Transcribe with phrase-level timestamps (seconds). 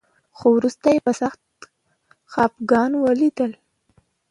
[0.37, 1.41] خو وروسته يې په سخت
[2.31, 3.51] خپګان وليدل.